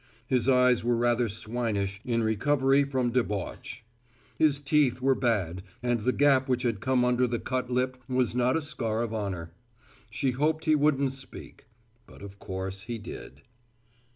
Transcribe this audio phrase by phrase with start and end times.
[0.25, 3.83] His eyes were rather swinish in recovery from debauch.
[4.35, 8.35] His teeth were bad and the gap which had come under the cut lip was
[8.35, 9.53] not a scar of honor.
[10.09, 11.67] She hoped he wouldn't speak
[12.07, 13.43] but of course he did.